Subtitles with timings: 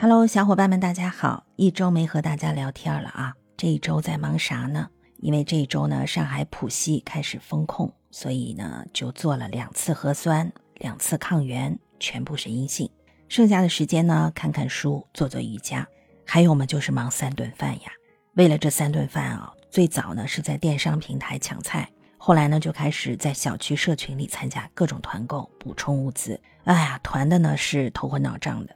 [0.00, 1.44] Hello，小伙伴们，大家好！
[1.56, 4.88] 一周没和大家聊天了啊，这一周在忙啥呢？
[5.16, 12.88] 因为这一周呢，上海浦西开始封控，所以呢就做了两次核酸，两次抗原，全部是阴性。
[13.28, 15.84] 剩下的时间呢，看看书，做做瑜伽，
[16.24, 17.90] 还有嘛就是忙三顿饭呀。
[18.34, 26.40] 为了这三顿饭啊，最早呢是在电商平台抢菜，后来呢就开始在小区社群里参加各种团购，补充物资。
[26.62, 28.72] 哎呀，团的呢是头昏脑胀的。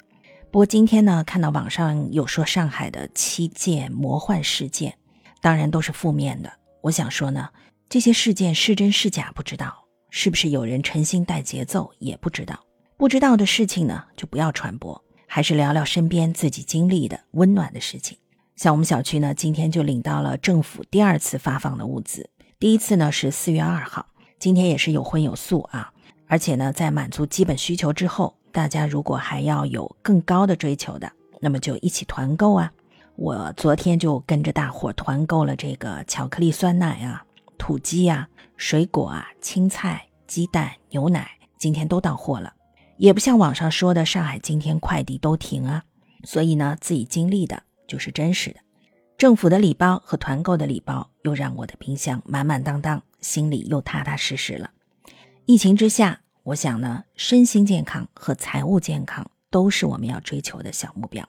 [0.52, 4.98] 不过今天呢，看到网上有说上海的七件魔幻事件，
[5.40, 6.52] 当然都是负面的。
[6.82, 7.48] 我想说呢，
[7.88, 9.74] 这些事件是真是假不知道，
[10.10, 12.60] 是不是有人诚心带节奏也不知道。
[12.98, 18.18] 不知道的事情呢，就不要传播，还是聊聊身边自己经历的温暖的事情。
[18.54, 22.28] 像我们小区呢，今天就领到了政府第二次发放的物资，
[22.58, 24.04] 第一次呢是四月二号，
[24.38, 25.90] 今天也是有荤有素啊，
[26.26, 28.36] 而且呢，在满足基本需求之后。
[28.52, 32.70] 大家如果还要有更高的追求的，那么就一起团购啊！
[33.16, 37.24] 我昨天就跟着大伙团购了这个巧克力酸奶啊、
[37.56, 42.52] 土鸡啊、水果啊、青菜、鸡蛋、牛奶，今天都到货了。
[42.98, 45.82] 也不像网上说的上海今天快递都停啊，
[46.24, 48.60] 所以呢，自己经历的就是真实的。
[49.16, 54.70] 政府的礼包和团购的礼包又让我的冰箱满满当当，心里又踏踏实实了。
[55.46, 56.21] 疫情之下。
[56.44, 61.24] 我想呢，身心健康和财务健康都是我们要追求的小目标。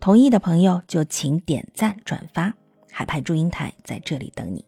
[0.00, 2.52] 同意的朋友就请点赞转发，
[2.90, 4.64] 海派祝英台在这里等你。